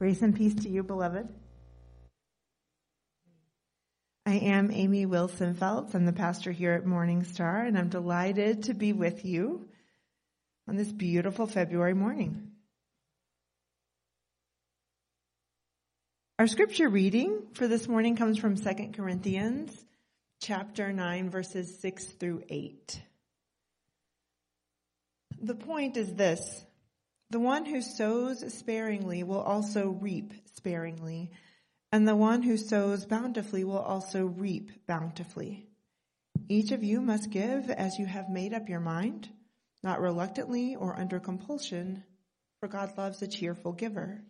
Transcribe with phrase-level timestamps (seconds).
[0.00, 1.28] Grace and peace to you, beloved.
[4.24, 5.94] I am Amy Wilson Feltz.
[5.94, 9.68] I'm the pastor here at Morning Star, and I'm delighted to be with you
[10.66, 12.50] on this beautiful February morning.
[16.38, 19.84] Our scripture reading for this morning comes from 2 Corinthians
[20.40, 23.02] chapter 9 verses 6 through 8.
[25.42, 26.64] The point is this.
[27.30, 31.30] The one who sows sparingly will also reap sparingly,
[31.92, 35.68] and the one who sows bountifully will also reap bountifully.
[36.48, 39.28] Each of you must give as you have made up your mind,
[39.84, 42.02] not reluctantly or under compulsion,
[42.58, 44.20] for God loves a cheerful giver.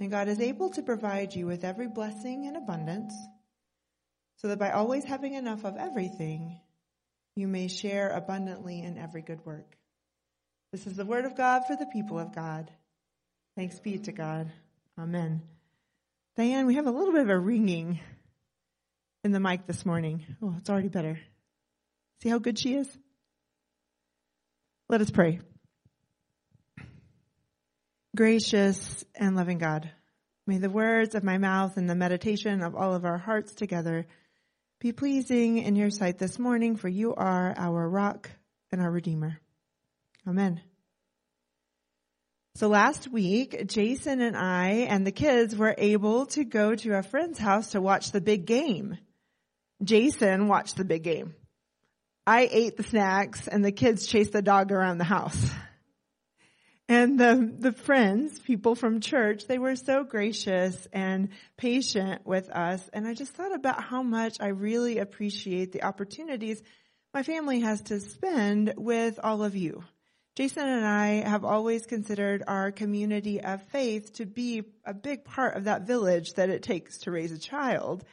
[0.00, 3.14] And God is able to provide you with every blessing in abundance,
[4.38, 6.58] so that by always having enough of everything,
[7.36, 9.76] you may share abundantly in every good work.
[10.74, 12.68] This is the word of God for the people of God.
[13.54, 14.50] Thanks be to God.
[14.98, 15.40] Amen.
[16.36, 18.00] Diane, we have a little bit of a ringing
[19.22, 20.24] in the mic this morning.
[20.42, 21.20] Oh, it's already better.
[22.24, 22.88] See how good she is?
[24.88, 25.38] Let us pray.
[28.16, 29.88] Gracious and loving God,
[30.44, 34.08] may the words of my mouth and the meditation of all of our hearts together
[34.80, 38.28] be pleasing in your sight this morning, for you are our rock
[38.72, 39.38] and our redeemer.
[40.26, 40.60] Amen.
[42.56, 47.02] So last week, Jason and I and the kids were able to go to a
[47.02, 48.96] friend's house to watch the big game.
[49.82, 51.34] Jason watched the big game.
[52.26, 55.50] I ate the snacks and the kids chased the dog around the house.
[56.88, 62.88] And the, the friends, people from church, they were so gracious and patient with us.
[62.92, 66.62] And I just thought about how much I really appreciate the opportunities
[67.12, 69.82] my family has to spend with all of you.
[70.36, 75.56] Jason and I have always considered our community of faith to be a big part
[75.56, 78.04] of that village that it takes to raise a child.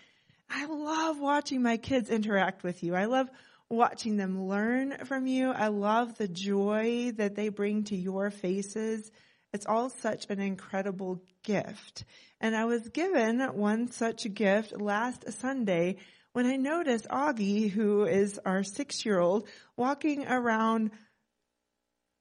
[0.48, 2.94] I love watching my kids interact with you.
[2.94, 3.28] I love
[3.70, 5.50] watching them learn from you.
[5.50, 9.12] I love the joy that they bring to your faces.
[9.52, 12.06] It's all such an incredible gift.
[12.40, 15.96] And I was given one such gift last Sunday
[16.34, 20.92] when I noticed Augie, who is our six year old, walking around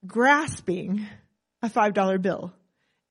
[0.06, 1.06] grasping
[1.62, 2.52] a $5 bill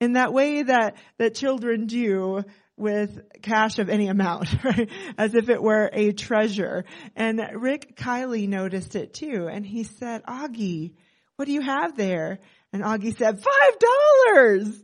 [0.00, 2.42] in that way that, that children do
[2.76, 4.90] with cash of any amount, right?
[5.18, 6.84] As if it were a treasure.
[7.14, 9.48] And Rick Kiley noticed it too.
[9.50, 10.94] And he said, Augie,
[11.36, 12.38] what do you have there?
[12.72, 14.82] And Augie said, five dollars.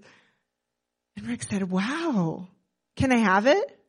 [1.17, 2.49] And Rick said, wow,
[2.97, 3.81] can I have it?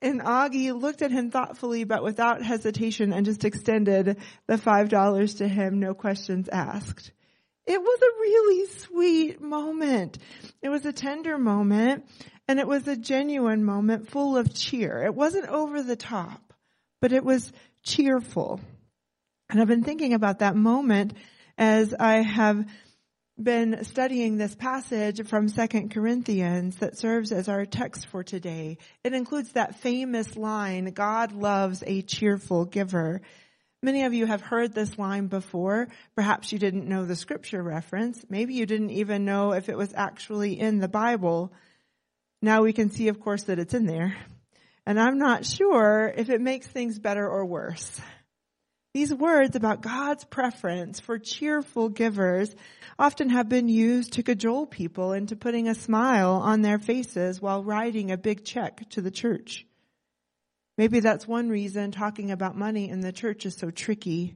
[0.00, 5.34] And Augie looked at him thoughtfully, but without hesitation and just extended the five dollars
[5.36, 7.12] to him, no questions asked.
[7.66, 10.18] It was a really sweet moment.
[10.62, 12.08] It was a tender moment
[12.48, 15.02] and it was a genuine moment full of cheer.
[15.04, 16.54] It wasn't over the top,
[17.02, 18.60] but it was cheerful.
[19.50, 21.12] And I've been thinking about that moment
[21.58, 22.64] as I have
[23.42, 28.78] been studying this passage from Second Corinthians that serves as our text for today.
[29.04, 33.20] It includes that famous line, God loves a cheerful giver.
[33.80, 35.86] Many of you have heard this line before.
[36.16, 38.24] Perhaps you didn't know the scripture reference.
[38.28, 41.52] Maybe you didn't even know if it was actually in the Bible.
[42.42, 44.16] Now we can see, of course, that it's in there.
[44.84, 48.00] And I'm not sure if it makes things better or worse.
[48.98, 52.52] These words about God's preference for cheerful givers
[52.98, 57.62] often have been used to cajole people into putting a smile on their faces while
[57.62, 59.64] writing a big check to the church.
[60.76, 64.34] Maybe that's one reason talking about money in the church is so tricky.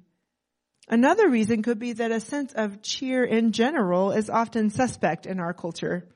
[0.88, 5.40] Another reason could be that a sense of cheer in general is often suspect in
[5.40, 6.06] our culture.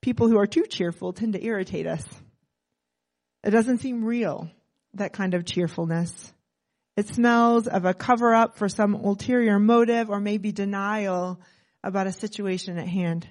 [0.00, 2.06] People who are too cheerful tend to irritate us.
[3.44, 4.50] It doesn't seem real,
[4.94, 6.32] that kind of cheerfulness.
[6.98, 11.40] It smells of a cover up for some ulterior motive or maybe denial
[11.84, 13.24] about a situation at hand.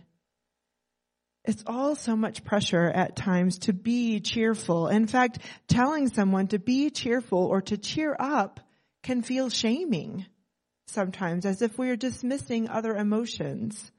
[1.44, 4.88] It's all so much pressure at times to be cheerful.
[4.88, 8.62] In fact, telling someone to be cheerful or to cheer up
[9.04, 10.26] can feel shaming
[10.86, 13.92] sometimes as if we are dismissing other emotions.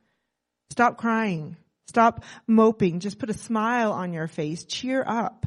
[0.70, 1.58] Stop crying.
[1.88, 3.00] Stop moping.
[3.00, 4.64] Just put a smile on your face.
[4.64, 5.46] Cheer up.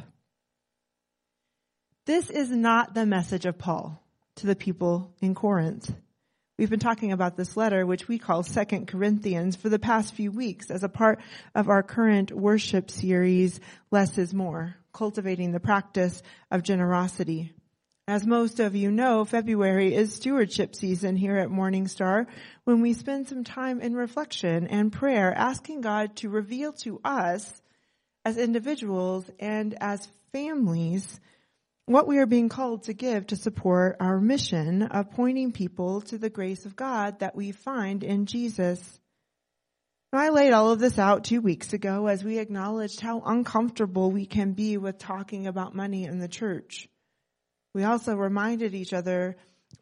[2.06, 3.98] This is not the message of Paul
[4.36, 5.94] to the people in Corinth.
[6.58, 10.30] We've been talking about this letter, which we call Second Corinthians, for the past few
[10.30, 11.20] weeks as a part
[11.54, 13.58] of our current worship series,
[13.90, 17.52] Less is More, cultivating the practice of generosity.
[18.06, 22.26] As most of you know, February is stewardship season here at Morning Star
[22.64, 27.62] when we spend some time in reflection and prayer asking God to reveal to us
[28.24, 31.20] as individuals and as families
[31.86, 36.18] what we are being called to give to support our mission of pointing people to
[36.18, 39.00] the grace of God that we find in Jesus.
[40.12, 44.26] I laid all of this out two weeks ago as we acknowledged how uncomfortable we
[44.26, 46.88] can be with talking about money in the church.
[47.74, 49.36] We also reminded each other,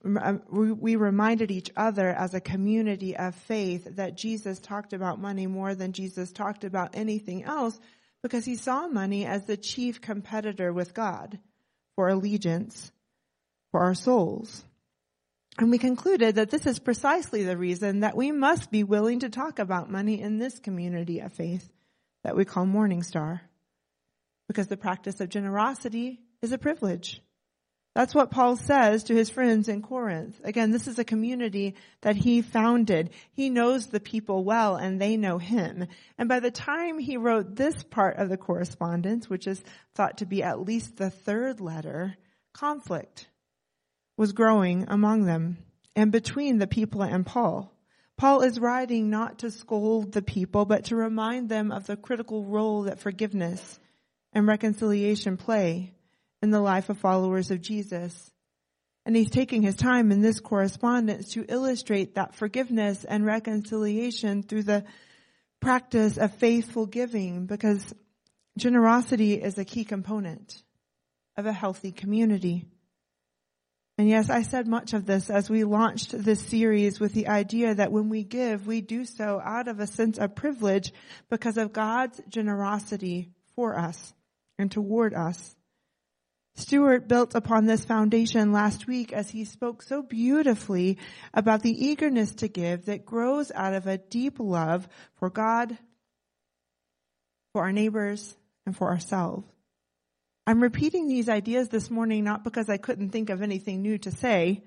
[0.05, 5.49] um, we reminded each other as a community of faith that Jesus talked about money
[5.49, 7.79] more than Jesus talked about anything else
[8.23, 11.41] because he saw money as the chief competitor with God
[11.96, 12.92] for allegiance
[13.70, 14.64] for our souls.
[15.58, 19.28] And we concluded that this is precisely the reason that we must be willing to
[19.28, 21.69] talk about money in this community of faith
[22.25, 23.42] that we call Morning Star.
[24.48, 27.20] Because the practice of generosity is a privilege.
[27.94, 30.40] That's what Paul says to his friends in Corinth.
[30.44, 33.10] Again, this is a community that he founded.
[33.32, 35.87] He knows the people well and they know him.
[36.16, 39.62] And by the time he wrote this part of the correspondence, which is
[39.96, 42.16] thought to be at least the third letter,
[42.52, 43.26] conflict
[44.16, 45.58] was growing among them
[45.96, 47.75] and between the people and Paul.
[48.16, 52.44] Paul is writing not to scold the people, but to remind them of the critical
[52.44, 53.81] role that forgiveness
[54.32, 55.94] and reconciliation play
[56.42, 58.31] in the life of followers of Jesus.
[59.06, 64.64] And he's taking his time in this correspondence to illustrate that forgiveness and reconciliation through
[64.64, 64.84] the
[65.60, 67.94] practice of faithful giving because
[68.56, 70.62] generosity is a key component
[71.37, 72.64] of a healthy community.
[73.98, 77.75] And yes, I said much of this as we launched this series with the idea
[77.75, 80.92] that when we give, we do so out of a sense of privilege
[81.28, 84.14] because of God's generosity for us
[84.58, 85.54] and toward us.
[86.55, 90.99] Stuart built upon this foundation last week as he spoke so beautifully
[91.32, 95.76] about the eagerness to give that grows out of a deep love for God,
[97.52, 98.37] for our neighbors,
[98.67, 99.47] and for ourselves.
[100.47, 104.11] I'm repeating these ideas this morning not because I couldn't think of anything new to
[104.11, 104.64] say,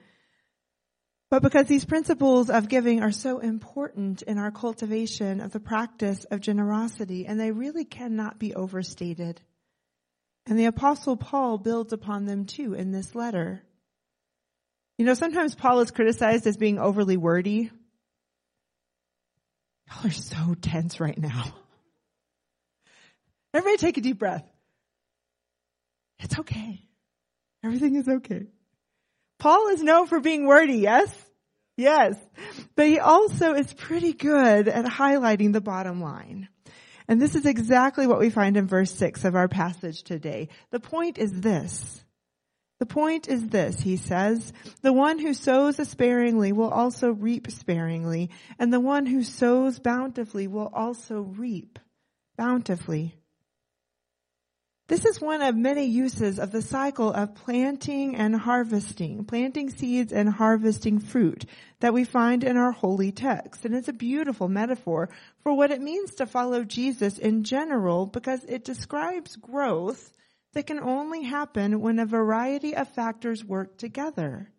[1.30, 6.26] but because these principles of giving are so important in our cultivation of the practice
[6.26, 9.42] of generosity and they really cannot be overstated.
[10.46, 13.64] And the apostle Paul builds upon them too in this letter.
[14.98, 17.72] You know, sometimes Paul is criticized as being overly wordy.
[19.88, 21.54] Y'all are so tense right now.
[23.54, 24.46] Everybody take a deep breath.
[26.20, 26.84] It's okay.
[27.64, 28.48] Everything is okay.
[29.40, 31.14] Paul is known for being wordy, yes?
[31.78, 32.16] Yes.
[32.76, 36.48] But he also is pretty good at highlighting the bottom line.
[37.08, 40.50] And this is exactly what we find in verse 6 of our passage today.
[40.72, 42.04] The point is this.
[42.80, 44.52] The point is this, he says,
[44.82, 48.30] the one who sows sparingly will also reap sparingly,
[48.60, 51.80] and the one who sows bountifully will also reap
[52.36, 53.16] bountifully.
[54.94, 60.14] This is one of many uses of the cycle of planting and harvesting, planting seeds
[60.14, 61.46] and harvesting fruit
[61.80, 63.66] that we find in our holy text.
[63.66, 65.10] And it's a beautiful metaphor
[65.42, 70.12] for what it means to follow Jesus in general because it describes growth
[70.54, 74.52] that can only happen when a variety of factors work together.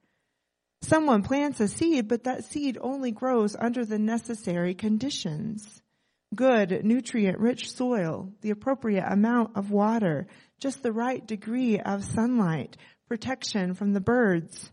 [0.83, 5.84] Someone plants a seed, but that seed only grows under the necessary conditions
[6.35, 10.27] good, nutrient rich soil, the appropriate amount of water,
[10.61, 12.77] just the right degree of sunlight,
[13.09, 14.71] protection from the birds.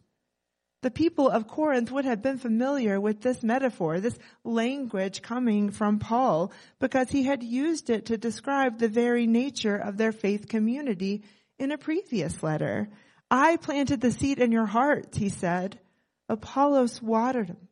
[0.82, 6.00] The people of Corinth would have been familiar with this metaphor, this language coming from
[6.00, 11.24] Paul, because he had used it to describe the very nature of their faith community
[11.60, 12.90] in a previous letter.
[13.30, 15.80] I planted the seed in your hearts, he said.
[16.28, 17.68] Apollos watered them,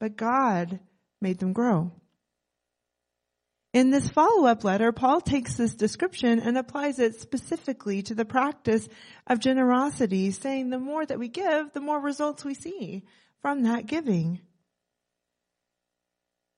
[0.00, 0.80] but God
[1.20, 1.92] made them grow.
[3.76, 8.88] In this follow-up letter, Paul takes this description and applies it specifically to the practice
[9.26, 13.04] of generosity, saying the more that we give, the more results we see
[13.42, 14.40] from that giving.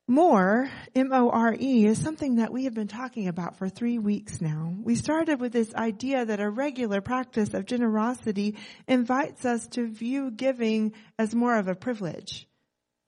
[0.07, 4.77] More, M-O-R-E, is something that we have been talking about for three weeks now.
[4.81, 8.55] We started with this idea that a regular practice of generosity
[8.87, 12.47] invites us to view giving as more of a privilege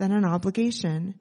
[0.00, 1.14] than an obligation.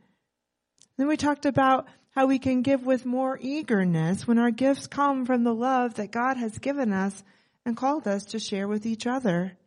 [0.97, 1.87] Then we talked about
[2.19, 6.11] how we can give with more eagerness when our gifts come from the love that
[6.11, 7.23] God has given us
[7.65, 9.57] and called us to share with each other.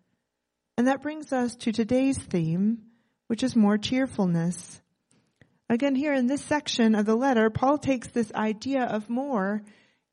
[0.77, 2.83] And that brings us to today's theme,
[3.27, 4.83] which is more cheerfulness.
[5.71, 9.63] Again, here in this section of the letter, Paul takes this idea of more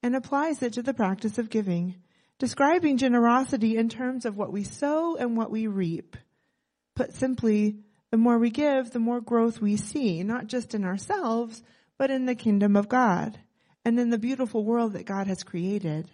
[0.02, 1.96] and applies it to the practice of giving.
[2.40, 6.16] describing generosity in terms of what we sow and what we reap.
[6.96, 7.80] Put simply,
[8.12, 11.62] the more we give, the more growth we see, not just in ourselves,
[12.00, 13.38] but in the kingdom of God
[13.86, 16.10] and in the beautiful world that God has created.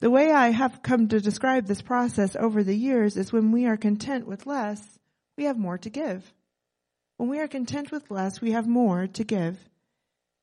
[0.00, 3.66] The way I have come to describe this process over the years is when we
[3.66, 4.80] are content with less,
[5.36, 6.32] we have more to give.
[7.16, 9.58] When we are content with less, we have more to give.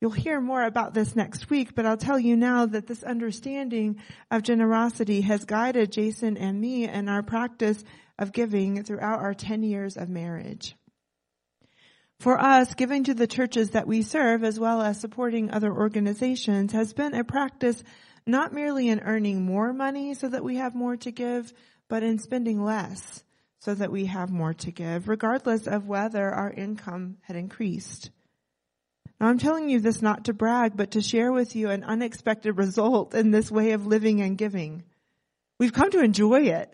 [0.02, 4.02] You'll hear more about this next week, but I'll tell you now that this understanding
[4.32, 7.84] of generosity has guided Jason and me in our practice
[8.18, 10.76] of giving throughout our 10 years of marriage.
[12.20, 16.74] For us, giving to the churches that we serve as well as supporting other organizations
[16.74, 17.82] has been a practice
[18.26, 21.54] not merely in earning more money so that we have more to give,
[21.88, 23.24] but in spending less
[23.60, 28.10] so that we have more to give, regardless of whether our income had increased.
[29.20, 32.58] Now I'm telling you this not to brag, but to share with you an unexpected
[32.58, 34.84] result in this way of living and giving.
[35.58, 36.74] We've come to enjoy it.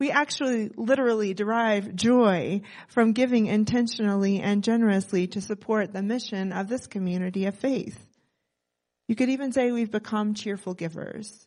[0.00, 6.68] We actually literally derive joy from giving intentionally and generously to support the mission of
[6.68, 7.98] this community of faith.
[9.06, 11.46] You could even say we've become cheerful givers.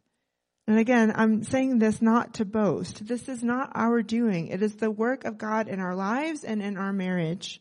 [0.67, 3.05] And again, I'm saying this not to boast.
[3.07, 4.47] This is not our doing.
[4.47, 7.59] It is the work of God in our lives and in our marriage.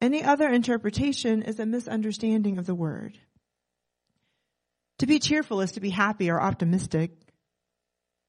[0.00, 3.18] Any other interpretation is a misunderstanding of the word.
[4.98, 7.10] To be cheerful is to be happy or optimistic.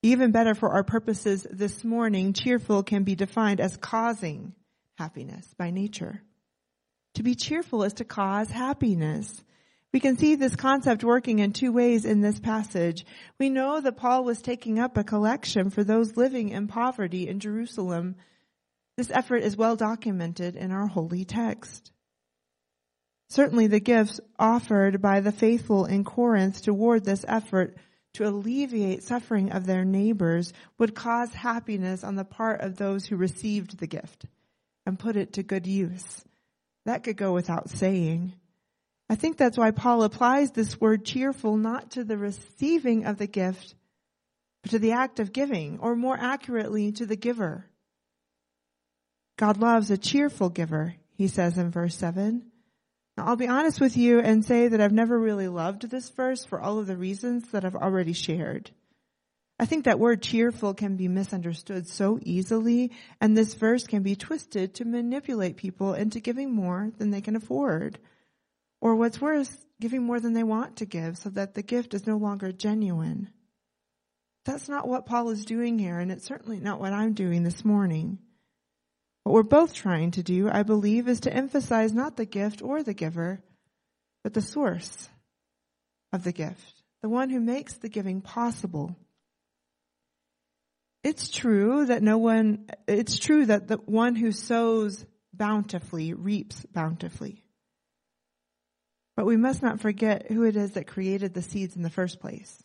[0.01, 4.53] Even better for our purposes this morning, cheerful can be defined as causing
[4.97, 6.21] happiness by nature.
[7.15, 9.43] To be cheerful is to cause happiness.
[9.91, 13.05] We can see this concept working in two ways in this passage.
[13.39, 17.41] We know that Paul was taking up a collection for those living in poverty in
[17.41, 18.15] Jerusalem.
[18.95, 21.91] This effort is well documented in our holy text.
[23.29, 27.75] Certainly the gifts offered by the faithful in Corinth toward this effort
[28.13, 33.15] to alleviate suffering of their neighbors would cause happiness on the part of those who
[33.15, 34.25] received the gift
[34.85, 36.23] and put it to good use.
[36.85, 38.33] That could go without saying.
[39.09, 43.27] I think that's why Paul applies this word cheerful not to the receiving of the
[43.27, 43.75] gift,
[44.61, 47.65] but to the act of giving, or more accurately, to the giver.
[49.37, 52.43] God loves a cheerful giver, he says in verse 7.
[53.19, 56.59] I'll be honest with you and say that I've never really loved this verse for
[56.59, 58.71] all of the reasons that I've already shared.
[59.59, 64.15] I think that word cheerful can be misunderstood so easily, and this verse can be
[64.15, 67.99] twisted to manipulate people into giving more than they can afford.
[68.79, 72.07] Or what's worse, giving more than they want to give so that the gift is
[72.07, 73.29] no longer genuine.
[74.45, 77.65] That's not what Paul is doing here, and it's certainly not what I'm doing this
[77.65, 78.19] morning.
[79.23, 82.83] What we're both trying to do, I believe, is to emphasize not the gift or
[82.83, 83.41] the giver,
[84.23, 85.09] but the source
[86.11, 88.95] of the gift, the one who makes the giving possible.
[91.03, 97.43] It's true that no one, it's true that the one who sows bountifully reaps bountifully.
[99.15, 102.19] But we must not forget who it is that created the seeds in the first
[102.19, 102.63] place.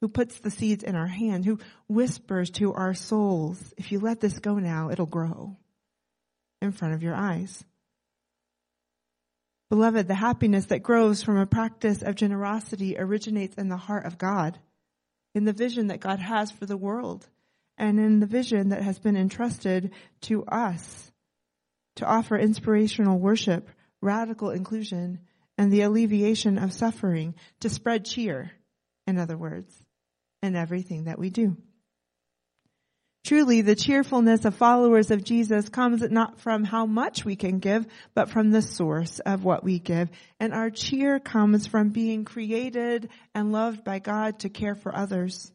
[0.00, 4.20] Who puts the seeds in our hand, who whispers to our souls, if you let
[4.20, 5.56] this go now, it'll grow
[6.62, 7.64] in front of your eyes.
[9.68, 14.18] Beloved, the happiness that grows from a practice of generosity originates in the heart of
[14.18, 14.58] God,
[15.34, 17.28] in the vision that God has for the world,
[17.78, 19.92] and in the vision that has been entrusted
[20.22, 21.12] to us
[21.96, 23.68] to offer inspirational worship,
[24.00, 25.20] radical inclusion,
[25.56, 28.50] and the alleviation of suffering, to spread cheer,
[29.06, 29.79] in other words,
[30.42, 31.56] in everything that we do.
[33.22, 37.86] Truly, the cheerfulness of followers of Jesus comes not from how much we can give,
[38.14, 40.08] but from the source of what we give.
[40.40, 45.52] And our cheer comes from being created and loved by God to care for others.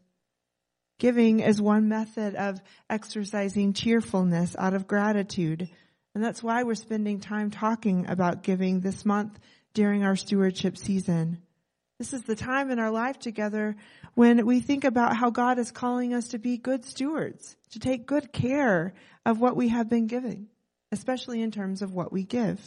[0.99, 5.67] Giving is one method of exercising cheerfulness out of gratitude.
[6.13, 9.37] And that's why we're spending time talking about giving this month
[9.73, 11.41] during our stewardship season.
[11.97, 13.77] This is the time in our life together
[14.15, 18.05] when we think about how God is calling us to be good stewards, to take
[18.05, 18.93] good care
[19.25, 20.47] of what we have been giving,
[20.91, 22.59] especially in terms of what we give.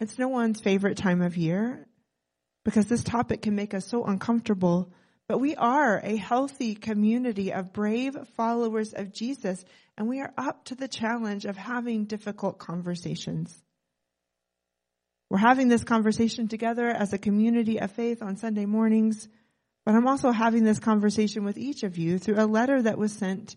[0.00, 1.86] It's no one's favorite time of year
[2.64, 4.92] because this topic can make us so uncomfortable,
[5.28, 9.64] but we are a healthy community of brave followers of Jesus
[9.96, 13.62] and we are up to the challenge of having difficult conversations.
[15.28, 19.28] We're having this conversation together as a community of faith on Sunday mornings,
[19.84, 23.12] but I'm also having this conversation with each of you through a letter that was
[23.12, 23.56] sent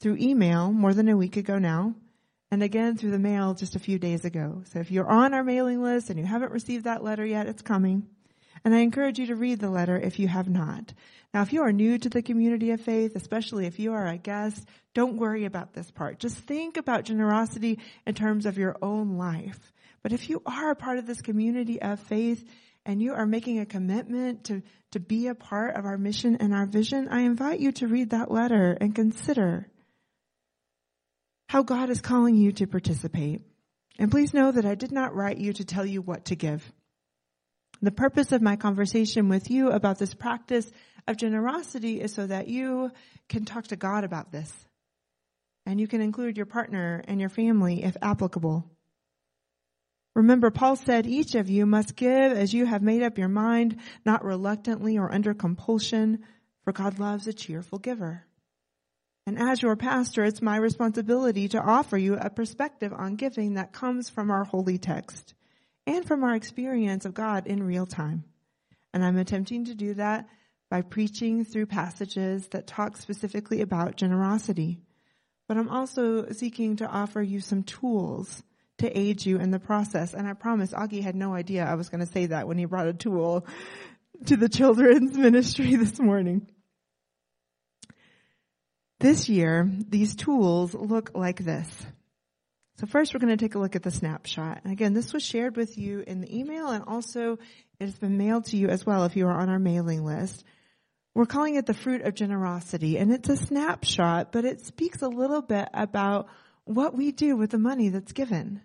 [0.00, 1.94] through email more than a week ago now,
[2.50, 4.62] and again through the mail just a few days ago.
[4.72, 7.62] So if you're on our mailing list and you haven't received that letter yet, it's
[7.62, 8.08] coming.
[8.64, 10.94] And I encourage you to read the letter if you have not.
[11.32, 14.16] Now, if you are new to the community of faith, especially if you are a
[14.16, 16.18] guest, don't worry about this part.
[16.18, 19.72] Just think about generosity in terms of your own life.
[20.04, 22.46] But if you are a part of this community of faith
[22.84, 26.54] and you are making a commitment to, to be a part of our mission and
[26.54, 29.66] our vision, I invite you to read that letter and consider
[31.48, 33.40] how God is calling you to participate.
[33.98, 36.70] And please know that I did not write you to tell you what to give.
[37.80, 40.70] The purpose of my conversation with you about this practice
[41.08, 42.90] of generosity is so that you
[43.30, 44.52] can talk to God about this.
[45.64, 48.70] And you can include your partner and your family if applicable.
[50.14, 53.80] Remember, Paul said, each of you must give as you have made up your mind,
[54.04, 56.20] not reluctantly or under compulsion,
[56.62, 58.24] for God loves a cheerful giver.
[59.26, 63.72] And as your pastor, it's my responsibility to offer you a perspective on giving that
[63.72, 65.34] comes from our holy text
[65.86, 68.24] and from our experience of God in real time.
[68.92, 70.28] And I'm attempting to do that
[70.70, 74.78] by preaching through passages that talk specifically about generosity.
[75.48, 78.42] But I'm also seeking to offer you some tools
[78.78, 80.14] to aid you in the process.
[80.14, 82.64] And I promise Augie had no idea I was going to say that when he
[82.64, 83.46] brought a tool
[84.26, 86.48] to the children's ministry this morning.
[89.00, 91.68] This year, these tools look like this.
[92.76, 94.62] So first we're going to take a look at the snapshot.
[94.64, 97.38] And again, this was shared with you in the email and also
[97.78, 100.44] it has been mailed to you as well if you are on our mailing list.
[101.14, 105.08] We're calling it the fruit of generosity and it's a snapshot, but it speaks a
[105.08, 106.28] little bit about
[106.64, 108.60] what we do with the money that's given.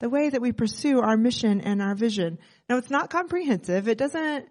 [0.00, 2.38] The way that we pursue our mission and our vision.
[2.68, 3.88] Now it's not comprehensive.
[3.88, 4.48] It doesn't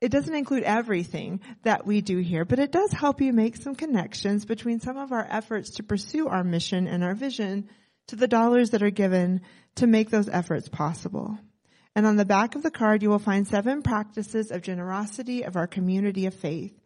[0.00, 3.74] it doesn't include everything that we do here, but it does help you make some
[3.74, 7.68] connections between some of our efforts to pursue our mission and our vision
[8.06, 9.42] to the dollars that are given
[9.74, 11.38] to make those efforts possible.
[11.94, 15.56] And on the back of the card, you will find seven practices of generosity of
[15.56, 16.79] our community of faith.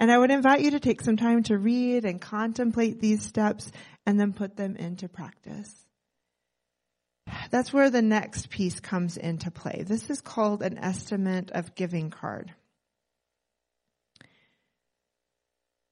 [0.00, 3.70] And I would invite you to take some time to read and contemplate these steps
[4.06, 5.74] and then put them into practice.
[7.50, 9.84] That's where the next piece comes into play.
[9.86, 12.50] This is called an estimate of giving card.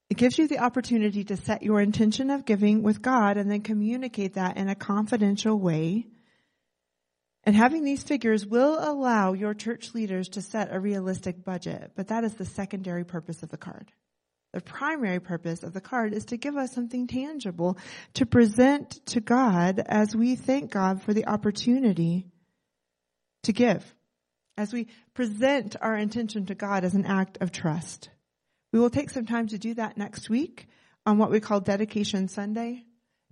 [0.09, 3.61] It gives you the opportunity to set your intention of giving with God and then
[3.61, 6.06] communicate that in a confidential way.
[7.48, 12.08] And having these figures will allow your church leaders to set a realistic budget, but
[12.08, 13.90] that is the secondary purpose of the card.
[14.52, 17.78] The primary purpose of the card is to give us something tangible
[18.12, 22.26] to present to God as we thank God for the opportunity
[23.44, 23.82] to give.
[24.58, 28.11] As we present our intention to God as an act of trust.
[28.74, 30.66] We will take some time to do that next week
[31.06, 32.84] on what we call Dedication Sunday.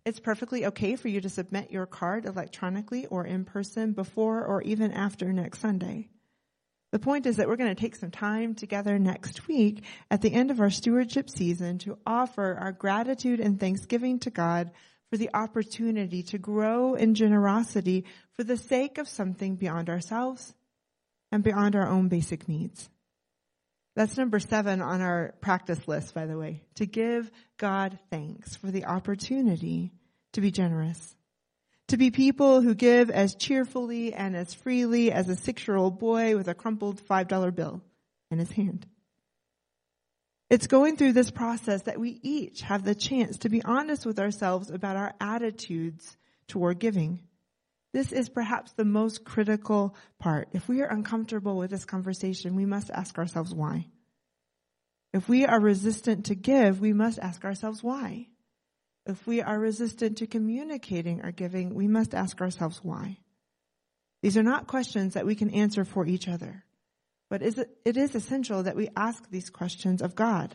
[0.07, 4.63] It's perfectly okay for you to submit your card electronically or in person before or
[4.63, 6.11] even after next Sunday.
[6.93, 10.33] The point is that we're going to take some time together next week at the
[10.33, 14.71] end of our stewardship season to offer our gratitude and thanksgiving to God
[15.11, 20.55] for the opportunity to grow in generosity for the sake of something beyond ourselves
[21.33, 22.89] and beyond our own basic needs.
[23.97, 26.63] That's number seven on our practice list, by the way.
[26.77, 29.91] To give God thanks for the opportunity
[30.35, 31.17] to be generous.
[31.89, 36.47] To be people who give as cheerfully and as freely as a six-year-old boy with
[36.47, 37.81] a crumpled $5 bill
[38.31, 38.87] in his hand.
[40.51, 44.19] It's going through this process that we each have the chance to be honest with
[44.19, 46.17] ourselves about our attitudes
[46.49, 47.21] toward giving.
[47.93, 50.49] This is perhaps the most critical part.
[50.53, 53.87] If we are uncomfortable with this conversation, we must ask ourselves why.
[55.15, 58.29] If we are resistant to give, we must ask ourselves why.
[59.07, 63.19] If we are resistant to communicating our giving, we must ask ourselves why.
[64.23, 66.65] These are not questions that we can answer for each other,
[67.31, 70.55] but it is essential that we ask these questions of God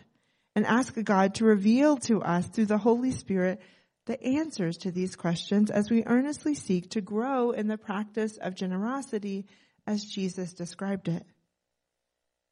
[0.56, 3.62] and ask God to reveal to us through the Holy Spirit
[4.06, 8.56] the answers to these questions as we earnestly seek to grow in the practice of
[8.56, 9.46] generosity
[9.86, 11.26] as Jesus described it.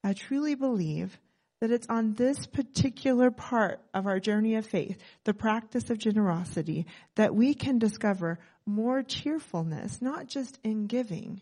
[0.03, 1.17] I truly believe
[1.61, 6.85] that it's on this particular part of our journey of faith, the practice of generosity,
[7.15, 11.41] that we can discover more cheerfulness, not just in giving,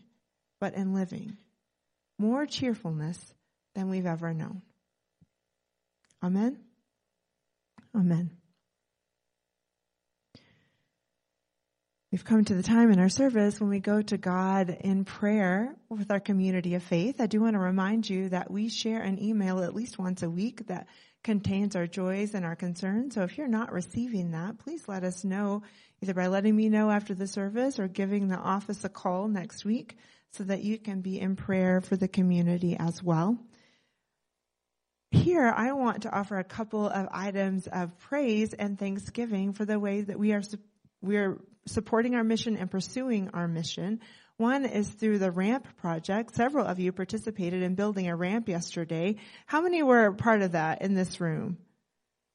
[0.60, 1.36] but in living.
[2.18, 3.34] More cheerfulness
[3.74, 4.62] than we've ever known.
[6.22, 6.58] Amen?
[7.94, 8.30] Amen.
[12.10, 15.76] We've come to the time in our service when we go to God in prayer
[15.90, 17.20] with our community of faith.
[17.20, 20.30] I do want to remind you that we share an email at least once a
[20.30, 20.86] week that
[21.22, 23.14] contains our joys and our concerns.
[23.14, 25.64] So if you're not receiving that, please let us know
[26.00, 29.66] either by letting me know after the service or giving the office a call next
[29.66, 29.98] week
[30.32, 33.36] so that you can be in prayer for the community as well.
[35.10, 39.78] Here, I want to offer a couple of items of praise and thanksgiving for the
[39.78, 40.42] way that we are,
[41.02, 44.00] we are supporting our mission and pursuing our mission.
[44.36, 46.34] One is through the ramp project.
[46.34, 49.16] Several of you participated in building a ramp yesterday.
[49.46, 51.58] How many were part of that in this room?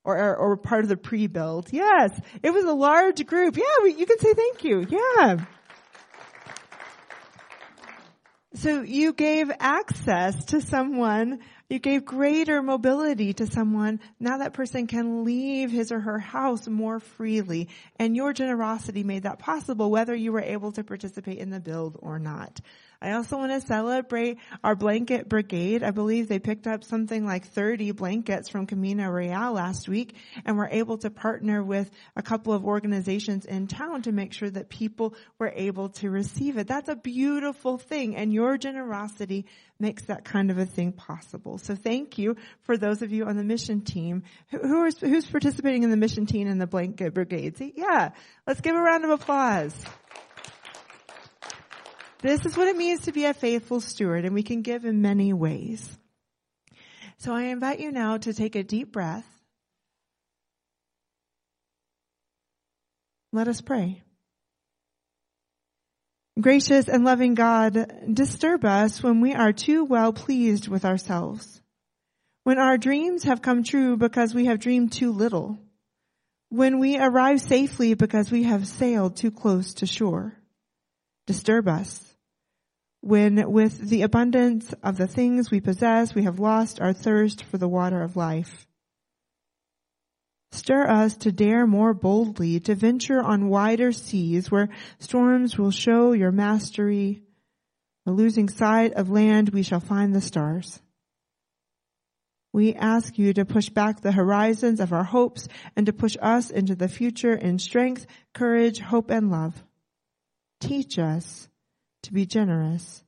[0.04, 1.70] Or, or, or part of the pre-build?
[1.72, 2.20] Yes.
[2.42, 3.56] It was a large group.
[3.56, 4.86] Yeah, you can say thank you.
[4.90, 5.46] Yeah.
[8.56, 14.00] So you gave access to someone you gave greater mobility to someone.
[14.20, 17.70] Now that person can leave his or her house more freely.
[17.98, 21.98] And your generosity made that possible whether you were able to participate in the build
[22.00, 22.60] or not.
[23.04, 25.84] I also want to celebrate our blanket brigade.
[25.84, 30.58] I believe they picked up something like 30 blankets from Camino Real last week and
[30.58, 34.70] were able to partner with a couple of organizations in town to make sure that
[34.70, 36.68] people were able to receive it.
[36.68, 39.48] That's a beautiful thing and your generosity
[39.80, 41.58] makes that kind of a thing possible.
[41.58, 44.24] So thank you for those of you on the mission team.
[44.52, 47.58] Who is, who's participating in the mission team and the blanket brigade?
[47.58, 48.12] See, yeah,
[48.48, 49.76] let's give a round of applause.
[52.24, 55.02] This is what it means to be a faithful steward, and we can give in
[55.02, 55.86] many ways.
[57.18, 59.28] So I invite you now to take a deep breath.
[63.34, 64.04] Let us pray.
[66.40, 71.62] Gracious and loving God, disturb us when we are too well pleased with ourselves.
[72.46, 75.60] When our dreams have come true because we have dreamed too little.
[76.48, 80.38] When we arrive safely because we have sailed too close to shore.
[81.28, 82.13] Disturb us
[83.04, 87.58] when with the abundance of the things we possess, we have lost our thirst for
[87.58, 88.66] the water of life.
[90.54, 96.14] Stir us to dare more boldly, to venture on wider seas where storms will show
[96.14, 97.22] your mastery.
[98.06, 100.82] losing sight of land, we shall find the stars.
[102.54, 106.50] We ask you to push back the horizons of our hopes and to push us
[106.50, 109.62] into the future in strength, courage, hope, and love.
[110.62, 111.50] Teach us
[112.04, 113.04] to be generous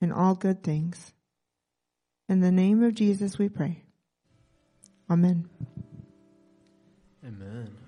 [0.00, 1.12] in all good things.
[2.28, 3.82] In the name of Jesus we pray.
[5.10, 5.48] Amen.
[7.26, 7.79] Amen.